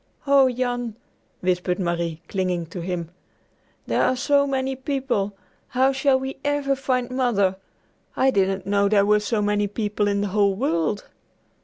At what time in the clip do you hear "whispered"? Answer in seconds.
1.41-1.77